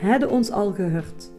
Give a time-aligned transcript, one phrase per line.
[0.00, 1.30] Hadden ons al gehoord.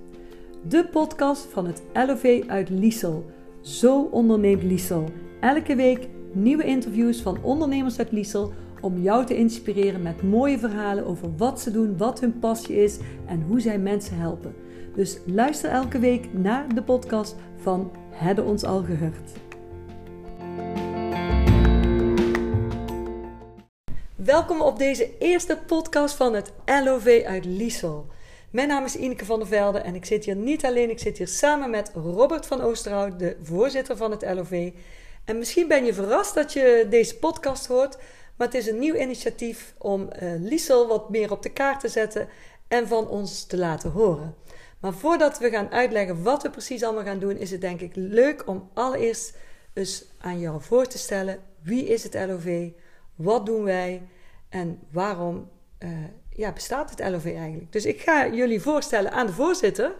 [0.67, 3.25] De podcast van het LOV uit Liesel.
[3.61, 5.09] Zo onderneemt Liesel.
[5.39, 11.05] Elke week nieuwe interviews van ondernemers uit Liesel om jou te inspireren met mooie verhalen
[11.05, 14.55] over wat ze doen, wat hun passie is en hoe zij mensen helpen.
[14.95, 19.31] Dus luister elke week naar de podcast van Hadden ons al gehoord.
[24.15, 28.05] Welkom op deze eerste podcast van het LOV uit Liesel.
[28.51, 31.17] Mijn naam is Ineke van der Velde en ik zit hier niet alleen, ik zit
[31.17, 34.71] hier samen met Robert van Oosterhout, de voorzitter van het LOV.
[35.25, 37.97] En misschien ben je verrast dat je deze podcast hoort,
[38.35, 41.87] maar het is een nieuw initiatief om uh, Liesel wat meer op de kaart te
[41.87, 42.27] zetten
[42.67, 44.35] en van ons te laten horen.
[44.79, 47.91] Maar voordat we gaan uitleggen wat we precies allemaal gaan doen, is het denk ik
[47.95, 49.37] leuk om allereerst
[49.73, 52.69] eens aan jou voor te stellen: wie is het LOV?
[53.15, 54.01] Wat doen wij?
[54.49, 55.49] En waarom
[55.79, 55.89] uh,
[56.35, 57.71] ja, bestaat het LOV eigenlijk?
[57.71, 59.91] Dus ik ga jullie voorstellen aan de voorzitter,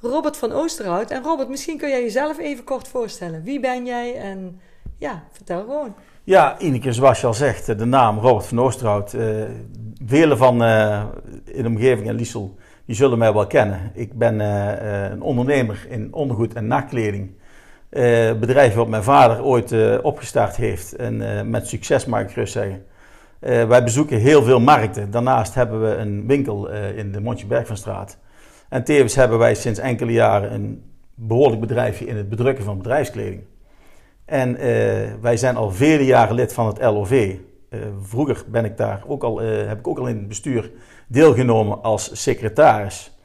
[0.00, 1.10] Robert van Oosterhout.
[1.10, 3.42] En Robert, misschien kun jij jezelf even kort voorstellen.
[3.42, 4.14] Wie ben jij?
[4.14, 4.60] En
[4.98, 5.94] ja, vertel gewoon.
[6.24, 9.12] Ja, Ineke, zoals je al zegt, de naam Robert van Oosterhout.
[9.12, 9.44] Uh,
[10.06, 11.04] velen van uh,
[11.44, 13.90] in de omgeving in Liesel, die zullen mij wel kennen.
[13.94, 17.30] Ik ben een ondernemer in ondergoed en nachtkleding.
[18.40, 20.96] bedrijf wat mijn vader ooit opgestart heeft.
[20.96, 22.84] En met succes mag ik gerust zeggen.
[23.42, 25.10] Uh, wij bezoeken heel veel markten.
[25.10, 28.18] Daarnaast hebben we een winkel uh, in de Montjebergvanstraat.
[28.68, 30.82] En tevens hebben wij sinds enkele jaren een
[31.14, 33.42] behoorlijk bedrijfje in het bedrukken van bedrijfskleding.
[34.24, 34.64] En uh,
[35.20, 37.36] wij zijn al vele jaren lid van het LOV.
[38.02, 40.70] vroeger ben ik daar ook al, heb ik ook al in het bestuur
[41.08, 43.16] deelgenomen als secretaris.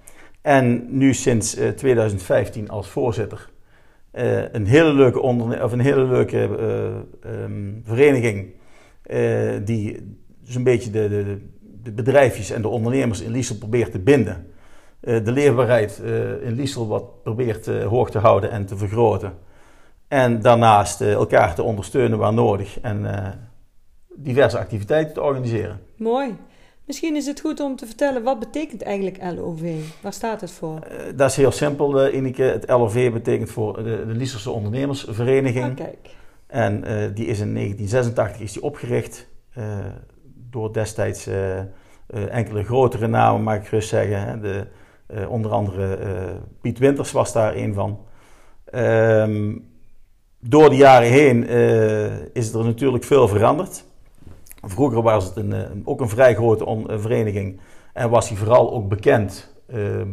[0.41, 3.49] En nu sinds 2015 als voorzitter.
[4.51, 6.49] een hele leuke, of een hele leuke
[7.25, 8.55] um, vereniging
[9.09, 11.39] uh, die zo'n beetje de, de,
[11.83, 14.47] de, bedrijfjes en de ondernemers in Liesel probeert te binden.
[15.01, 19.33] Uh, de leerbaarheid uh, in Liesel wat probeert hoog te houden en te vergroten.
[20.07, 23.05] En daarnaast elkaar te ondersteunen waar nodig en
[24.15, 25.79] diverse activiteiten te organiseren.
[25.97, 26.35] Mooi.
[26.85, 29.61] Misschien is het goed om te vertellen, wat betekent eigenlijk LOV?
[30.01, 30.79] Waar staat het voor?
[31.15, 32.43] dat is heel simpel, Ineke.
[32.43, 35.65] Het LOV betekent voor de, de Lieselse Ondernemersvereniging.
[35.65, 36.16] Ah, kijk.
[36.47, 39.27] En uh, die is in 1986 is die opgericht
[39.57, 39.63] uh,
[40.49, 41.59] door destijds uh,
[42.29, 44.21] enkele grotere namen, mag ik gerust zeggen.
[44.21, 44.39] Hè.
[44.39, 44.67] De,
[45.27, 45.97] onder andere
[46.61, 47.99] Piet Winters was daar een van.
[48.73, 49.69] Um,
[50.39, 51.47] door de jaren heen
[52.33, 53.85] is er natuurlijk veel veranderd.
[54.61, 57.59] Vroeger was het een, ook een vrij grote vereniging
[57.93, 59.53] en was hij vooral ook bekend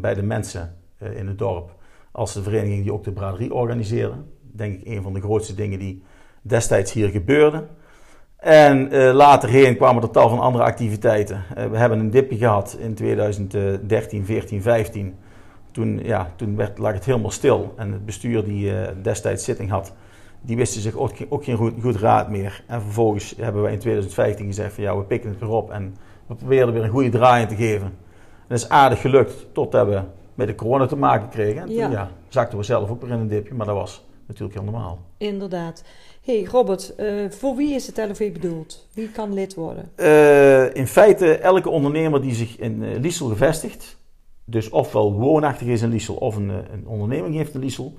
[0.01, 0.77] bij de mensen
[1.15, 1.71] in het dorp
[2.13, 4.17] als de vereniging die ook de braderie organiseerde.
[4.41, 6.03] Denk ik een van de grootste dingen die
[6.47, 7.65] destijds hier gebeurde.
[8.37, 11.45] En uh, later heen kwamen er tal van andere activiteiten.
[11.59, 15.15] Uh, we hebben een dipje gehad in 2013, 14, 15.
[15.73, 17.75] Toen, ja, toen werd, lag het helemaal stil.
[17.77, 19.93] En het bestuur die uh, destijds zitting had,
[20.41, 22.65] die wisten zich ook, ook geen goed, goed, raad meer.
[22.67, 25.97] En vervolgens hebben we in 2015 gezegd van ja, we pikken het weer op en
[26.27, 27.87] we proberen weer een goede draai te geven.
[27.87, 30.03] En dat is aardig gelukt totdat we
[30.35, 31.61] met de corona te maken kregen.
[31.61, 31.91] En toen ja.
[31.91, 34.99] ja zakten we zelf ook weer in een dipje, maar dat was natuurlijk heel normaal.
[35.17, 35.85] Inderdaad
[36.25, 38.87] hey Robert, uh, voor wie is het LOV bedoeld?
[38.93, 39.91] Wie kan lid worden?
[39.97, 43.97] Uh, in feite elke ondernemer die zich in uh, Liesel gevestigt,
[44.45, 47.97] dus ofwel woonachtig is in Liesel of een, een onderneming heeft in Liesel,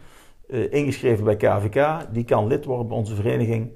[0.69, 3.71] ingeschreven bij KVK, die kan lid worden bij onze vereniging.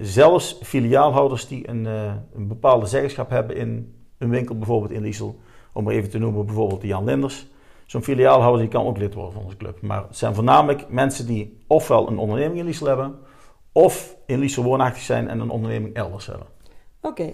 [0.00, 5.40] zelfs filiaalhouders die een, een, bepaalde zeggenschap hebben in een winkel, bijvoorbeeld in Liesel,
[5.72, 7.46] om er even te noemen, bijvoorbeeld de Jan Linders.
[7.86, 9.80] Zo'n filiaalhouder die kan ook lid worden van onze club.
[9.80, 13.14] Maar het zijn voornamelijk mensen die ofwel een onderneming in Liesel hebben,
[13.72, 16.46] of in Liesel woonachtig zijn en een onderneming elders hebben.
[17.00, 17.32] Oké.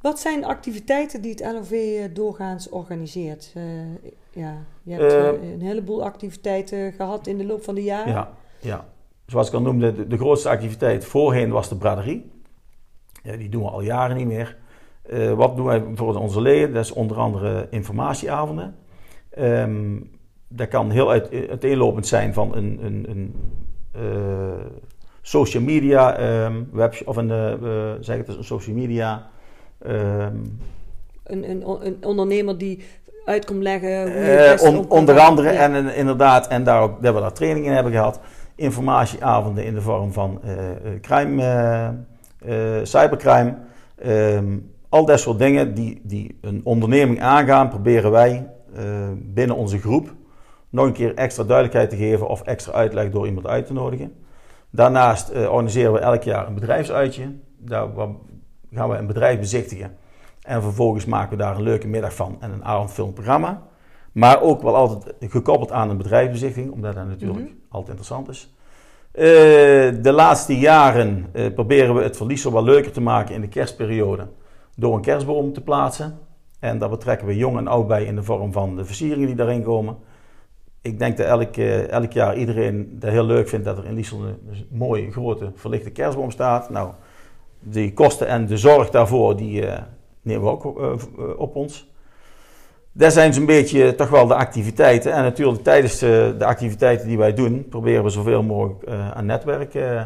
[0.00, 3.52] Wat zijn activiteiten die het LOV eh, doorgaans organiseert?
[3.56, 3.64] Uh,
[4.30, 8.12] ja, je hebt uh, een heleboel activiteiten gehad in de loop van de jaren.
[8.12, 8.88] Ja, ja.
[9.26, 12.30] zoals ik al noemde, de, de grootste activiteit voorheen was de braderie.
[13.22, 14.56] Ja, die doen we al jaren niet meer.
[15.10, 16.72] Uh, wat doen wij voor onze leden?
[16.72, 18.76] Dat is onder andere informatieavonden.
[19.38, 20.10] Um,
[20.48, 23.34] dat kan heel uit, uiteenlopend zijn van een, een, een
[25.30, 29.26] social media um, web, of een, uh, zeg het eens, een social media.
[29.86, 30.58] Um,
[31.24, 32.84] een, een, een, ondernemer die
[33.24, 35.58] uit komt leggen hoe je uh, on, Onder andere, ja.
[35.58, 38.20] en inderdaad, en daar ook, dat we daar training in hebben gehad.
[38.54, 40.52] Informatieavonden in de vorm van uh,
[41.00, 41.94] crime,
[42.82, 43.54] cybercrime.
[44.06, 48.48] Um, al dat soort dingen die, die een onderneming aangaan, proberen wij
[49.16, 50.14] binnen onze groep
[50.70, 54.12] nog een keer extra duidelijkheid te geven of extra uitleg door iemand uit te nodigen.
[54.70, 57.32] Daarnaast uh, organiseren we elk jaar een bedrijfsuitje.
[57.58, 57.88] Daar
[58.72, 59.96] gaan we een bedrijf bezichtigen.
[60.42, 63.62] En vervolgens maken we daar een leuke middag van en een avondfilmprogramma.
[64.12, 67.52] Maar ook wel altijd gekoppeld aan een bedrijfsbezichtiging, omdat dat natuurlijk Mhm.
[67.68, 68.54] altijd interessant is.
[69.12, 69.24] Eh,
[70.02, 74.28] de laatste jaren eh, proberen we het verlies wel leuker te maken in de kerstperiode
[74.76, 76.18] door een kerstboom te plaatsen.
[76.58, 79.36] En daar betrekken we jong en oud bij in de vorm van de versieringen die
[79.36, 79.96] daarin komen.
[80.82, 83.94] Ik denk dat elk, eh, elk jaar iedereen dat heel leuk vindt dat er in
[83.94, 86.70] Liesel een, een mooie, grote, verlichte kerstboom staat.
[86.70, 86.90] Nou,
[87.60, 89.82] die kosten en de zorg daarvoor, die eh,
[90.22, 91.88] nemen we ook op, eh, op ons.
[92.92, 95.12] Dat zijn zo'n beetje toch wel de activiteiten.
[95.12, 99.74] En natuurlijk tijdens eh, de activiteiten die wij doen, proberen we zoveel mogelijk aan netwerk
[99.74, 100.02] eh,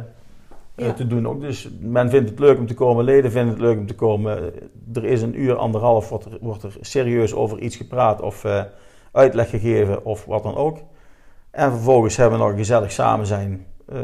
[0.76, 0.92] Ja.
[0.92, 1.40] te doen ook.
[1.40, 4.52] Dus men vindt het leuk om te komen, leden vinden het leuk om te komen.
[4.94, 8.44] Er is een uur, anderhalf, wordt er, wordt er serieus over iets gepraat of
[9.14, 10.78] uitleg gegeven of wat dan ook.
[11.50, 13.99] En vervolgens hebben we nog gezellig samen zijn, eh,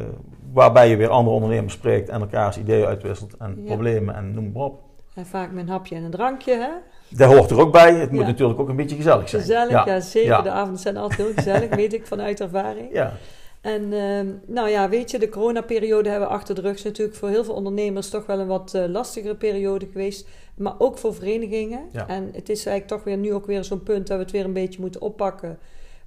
[0.52, 3.64] waarbij je weer andere ondernemers spreekt en elkaars ideeën uitwisselt en Ja.
[3.66, 4.80] problemen en noem maar op.
[5.14, 6.68] En vaak met een hapje en een drankje, hè?
[7.16, 7.94] Dat hoort er ook bij.
[7.94, 9.42] Het moet natuurlijk ook een beetje gezellig zijn.
[9.42, 10.28] Gezellig, ja, zeker.
[10.30, 10.42] Ja.
[10.42, 12.88] De avonden zijn altijd heel gezellig, weet ik vanuit ervaring.
[12.92, 13.12] Ja.
[13.60, 16.74] En ehm, nou ja, weet je, de coronaperiode hebben we achter de rug.
[16.74, 20.28] is natuurlijk voor heel veel ondernemers toch wel een wat eh, lastigere periode geweest.
[20.56, 21.80] Maar ook voor verenigingen.
[21.92, 22.08] Ja.
[22.08, 24.44] En het is eigenlijk toch weer nu ook weer zo'n punt dat we het weer
[24.44, 25.58] een beetje moeten oppakken.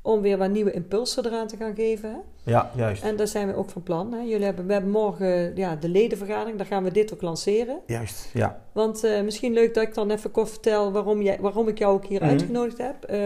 [0.02, 2.10] Om weer wat nieuwe impulsen eraan te gaan geven.
[2.10, 2.52] Hè?
[2.52, 3.04] ja, juist.
[3.04, 4.14] En daar zijn we ook van plan.
[4.14, 4.20] Hè?
[4.22, 6.58] Jullie hebben, we hebben morgen ja, de ledenvergadering.
[6.58, 7.80] Daar gaan we dit ook lanceren.
[7.88, 8.62] Juist, ja.
[8.72, 11.94] Want eh, misschien leuk dat ik dan even kort vertel waarom, jij, waarom ik jou
[11.94, 12.30] ook hier Mhm.
[12.30, 13.04] uitgenodigd heb.
[13.04, 13.18] Eh,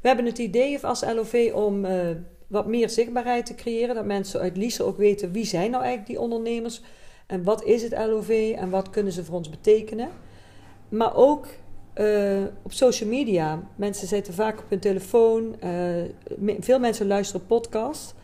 [0.00, 1.86] we hebben het idee als LOV om
[2.46, 3.94] wat meer zichtbaarheid te creëren.
[3.94, 6.82] Dat mensen uit Liesel ook weten wie zijn nou eigenlijk die ondernemers.
[7.26, 10.08] En wat is het LOV en wat kunnen ze voor ons betekenen.
[10.88, 11.46] Maar ook
[11.92, 13.62] eh, op social media.
[13.76, 15.60] Mensen zitten vaak op hun telefoon.
[15.60, 16.02] eh,
[16.60, 18.14] veel mensen luisteren podcast.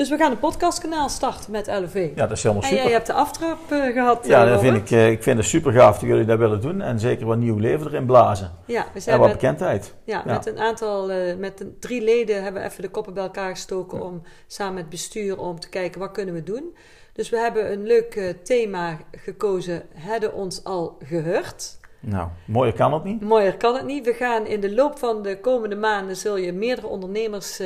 [0.00, 2.10] Dus we gaan een podcastkanaal starten met LOV.
[2.14, 2.84] Ja, dat is helemaal en super.
[2.84, 4.26] jij hebt de aftrap eh, gehad.
[4.26, 6.60] Ja, eh, dat vind ik, eh, ik vind het super gaaf dat jullie dat willen
[6.60, 6.80] doen.
[6.80, 8.50] En zeker wat nieuw leven erin blazen.
[8.66, 9.94] Ja, we En zijn wat met, bekendheid.
[10.04, 10.32] ja, ja.
[10.32, 14.02] met een aantal, met een, drie leden hebben we even de koppen bij elkaar gestoken
[14.02, 16.76] om samen met bestuur om te kijken wat kunnen we doen.
[17.12, 21.78] Dus we hebben een leuk thema gekozen, hadden ons al gehoord.
[22.00, 23.20] Nou, mooier kan het niet.
[23.20, 24.04] Mooier kan het niet.
[24.04, 27.60] We gaan in de loop van de komende maanden, zul je meerdere ondernemers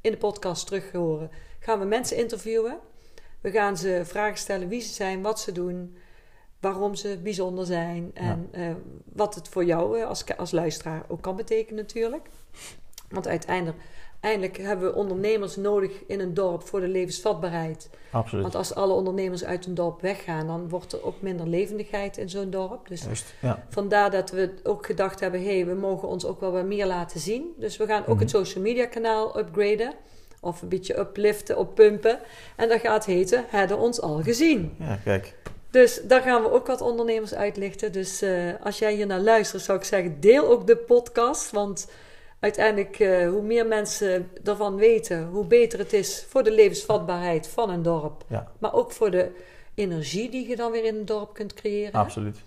[0.00, 1.30] in de podcast terug horen.
[1.66, 2.78] Gaan we mensen interviewen.
[3.40, 5.96] We gaan ze vragen stellen wie ze zijn, wat ze doen,
[6.60, 8.70] waarom ze bijzonder zijn en eh,
[9.12, 12.28] wat het voor jou eh, als, als luisteraar ook kan betekenen natuurlijk.
[13.08, 13.76] Want uiteindelijk,
[14.12, 17.90] uiteindelijk hebben we ondernemers nodig in een dorp voor de levensvatbaarheid.
[18.12, 18.42] Absoluut.
[18.42, 22.28] Want als alle ondernemers uit een dorp weggaan, dan wordt er ook minder levendigheid in
[22.30, 22.88] zo'n dorp.
[22.88, 23.64] Dus Juist, ja.
[23.68, 26.86] Vandaar dat we ook gedacht hebben, hé, hey, we mogen ons ook wel wat meer
[26.86, 27.54] laten zien.
[27.58, 28.18] Dus we gaan ook Mhm.
[28.18, 29.94] het social media kanaal upgraden.
[30.46, 32.18] Of een beetje upliften, oppumpen.
[32.56, 34.74] En dat gaat heten, hadden ons al gezien.
[34.78, 35.34] ja, kijk.
[35.70, 37.92] Dus daar gaan we ook wat ondernemers uitlichten.
[37.92, 38.30] Dus eh,
[38.62, 41.50] als jij hier naar luistert, zou ik zeggen, deel ook de podcast.
[41.50, 41.90] Want
[42.40, 47.70] uiteindelijk, eh, hoe meer mensen ervan weten, hoe beter het is voor de levensvatbaarheid van
[47.70, 48.24] een dorp.
[48.28, 49.30] Ja, Maar ook voor de
[49.74, 51.92] energie die je dan weer in een dorp kunt creëren.
[51.92, 52.38] absoluut.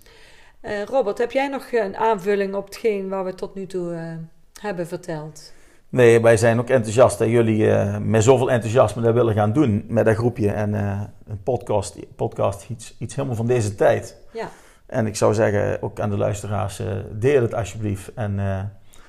[0.60, 4.18] Eh, Robert, heb jij nog een aanvulling op hetgeen waar we tot nu toe
[4.60, 5.52] hebben verteld?
[5.90, 9.84] Nee, wij zijn ook enthousiast dat jullie eh, met zoveel enthousiasme dat willen gaan doen
[9.88, 10.50] met dat groepje.
[10.50, 14.16] En eh, een podcast, podcast iets, iets helemaal van deze tijd.
[14.32, 14.48] Ja,
[14.86, 18.14] En ik zou zeggen, ook aan de luisteraars, eh, deel het alsjeblieft.
[18.14, 18.40] En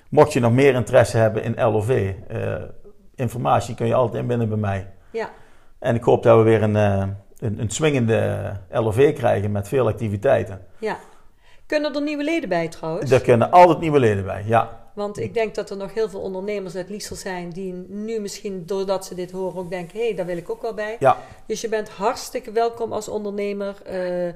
[0.09, 2.13] mocht je nog meer interesse hebben in LOV,
[3.15, 4.87] informatie kun je altijd inbinnen bij mij.
[5.11, 5.29] ja,
[5.79, 7.15] En ik hoop dat we weer een, een,
[7.59, 10.61] een swingende LOV krijgen met veel activiteiten.
[10.79, 10.97] ja.
[11.65, 13.09] Kunnen er nieuwe leden bij trouwens?
[13.09, 14.80] Daar kunnen altijd nieuwe leden bij, ja.
[14.93, 18.65] Want ik denk dat er nog heel veel ondernemers uit Liesel zijn die nu misschien
[18.65, 20.95] doordat ze dit horen ook denken, hé, hey, daar wil ik ook wel bij.
[20.99, 23.81] Ja, Dus je bent hartstikke welkom als ondernemer.
[23.85, 24.33] eh,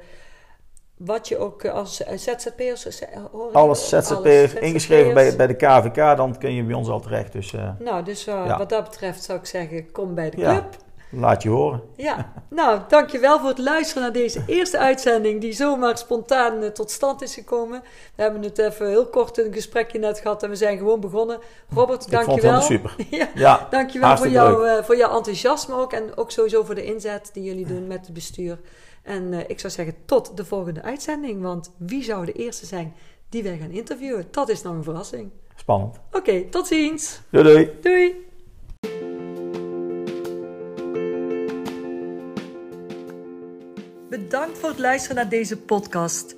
[0.98, 3.02] wat je ook eh, als eh, ZZP'ers...
[3.32, 7.32] hoor alles ZZP'er ingeschreven bij, bij de KVK, dan kun je bij ons al terecht.
[7.32, 8.58] Dus Nou, dus Ja.
[8.58, 10.70] wat dat betreft zou ik zeggen, kom bij de Ja.
[11.10, 11.82] Laat je horen.
[11.96, 16.92] Ja, nou, dankjewel voor het luisteren naar deze eerste uitzending die zomaar spontaan eh, tot
[16.92, 17.82] stand is gekomen.
[18.16, 21.40] We hebben het even heel kort een gesprekje net gehad en we zijn gewoon begonnen.
[21.74, 22.62] Robert, Ik vond het dankjewel.
[22.62, 22.96] super.
[23.10, 26.84] ja, Ja, dankjewel voor, jou, eh, voor jouw enthousiasme ook en ook sowieso voor de
[26.86, 28.60] inzet die jullie doen met het bestuur.
[29.04, 32.94] En eh, ik zou zeggen tot de volgende uitzending, want wie zou de eerste zijn
[33.30, 34.28] die wij gaan interviewen?
[34.32, 35.30] Dat is nog een verrassing.
[35.56, 36.00] Spannend.
[36.12, 37.20] Oké, tot ziens.
[37.30, 37.72] Doei doei.
[37.82, 38.25] Doei.
[44.66, 46.36] Voor het luisteren naar deze podcast.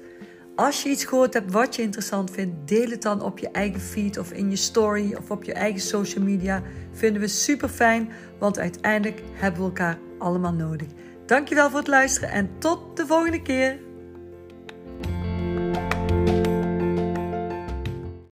[0.55, 3.79] Als je iets gehoord hebt wat je interessant vindt, deel het dan op je eigen
[3.79, 6.63] feed of in je story of op je eigen social media.
[6.91, 10.87] Vinden we super fijn, want uiteindelijk hebben we elkaar allemaal nodig.
[11.25, 13.86] Dankjewel voor het luisteren en tot de volgende keer.